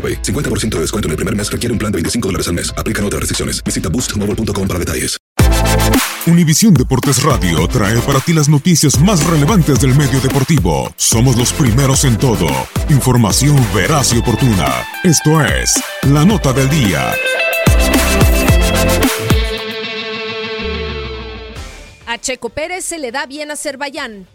[0.00, 0.22] AroPay.
[0.22, 2.72] 50% de descuento en el primer mes requiere un plan de 25 dólares al mes.
[2.78, 3.62] Aplican otras restricciones.
[3.62, 5.20] Visita boostmobile.com para detalles.
[6.26, 10.92] Univisión Deportes Radio trae para ti las noticias más relevantes del medio deportivo.
[10.96, 12.46] Somos los primeros en todo.
[12.88, 14.84] Información veraz y oportuna.
[15.02, 17.12] Esto es La Nota del Día.
[22.06, 24.26] A Checo Pérez se le da bien Azerbaiyán.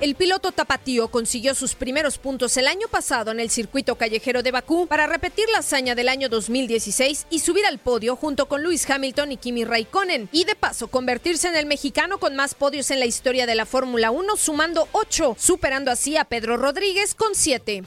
[0.00, 4.52] El piloto tapatío consiguió sus primeros puntos el año pasado en el circuito callejero de
[4.52, 8.88] Bakú para repetir la hazaña del año 2016 y subir al podio junto con Lewis
[8.88, 13.00] Hamilton y Kimi Raikkonen y de paso convertirse en el mexicano con más podios en
[13.00, 17.82] la historia de la Fórmula 1 sumando 8, superando así a Pedro Rodríguez con 7.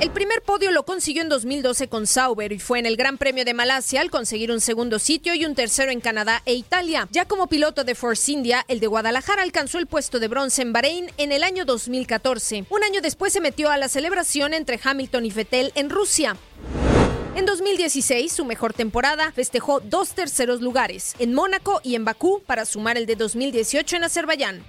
[0.00, 3.44] El primer podio lo consiguió en 2012 con Sauber y fue en el Gran Premio
[3.44, 7.08] de Malasia al conseguir un segundo sitio y un tercero en Canadá e Italia.
[7.12, 10.72] Ya como piloto de Force India, el de Guadalajara alcanzó el puesto de bronce en
[10.72, 12.66] Bahrein en el año 2014.
[12.70, 16.36] Un año después se metió a la celebración entre Hamilton y Vettel en Rusia.
[17.36, 22.64] En 2016, su mejor temporada, festejó dos terceros lugares, en Mónaco y en Bakú, para
[22.64, 24.64] sumar el de 2018 en Azerbaiyán.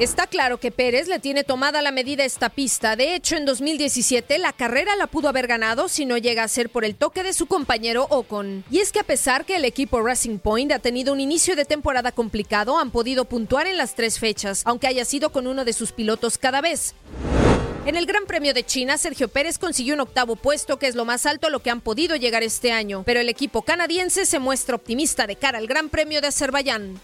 [0.00, 2.96] Está claro que Pérez le tiene tomada la medida esta pista.
[2.96, 6.70] De hecho, en 2017 la carrera la pudo haber ganado si no llega a ser
[6.70, 8.64] por el toque de su compañero Ocon.
[8.70, 11.66] Y es que a pesar que el equipo Racing Point ha tenido un inicio de
[11.66, 15.74] temporada complicado, han podido puntuar en las tres fechas, aunque haya sido con uno de
[15.74, 16.94] sus pilotos cada vez.
[17.84, 21.04] En el Gran Premio de China, Sergio Pérez consiguió un octavo puesto, que es lo
[21.04, 24.38] más alto a lo que han podido llegar este año, pero el equipo canadiense se
[24.38, 26.98] muestra optimista de cara al Gran Premio de Azerbaiyán.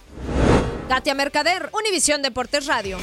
[0.88, 2.98] Katia Mercader, Univisión Deportes Radio.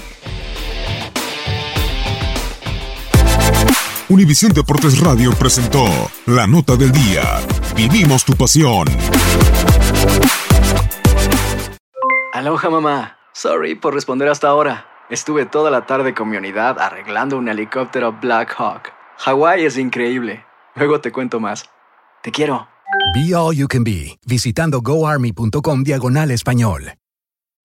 [4.08, 5.86] Univisión Deportes Radio presentó
[6.26, 7.24] La Nota del Día.
[7.76, 8.88] Vivimos tu pasión.
[12.32, 13.18] Aloha mamá.
[13.34, 14.86] Sorry por responder hasta ahora.
[15.10, 18.94] Estuve toda la tarde con mi unidad arreglando un helicóptero Black Hawk.
[19.18, 20.46] Hawái es increíble.
[20.76, 21.66] Luego te cuento más.
[22.22, 22.68] Te quiero.
[23.14, 26.94] Be All You Can Be, visitando goarmy.com diagonal español.